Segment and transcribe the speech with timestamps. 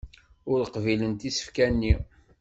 [0.51, 1.95] Ur qbilent isefka-nni.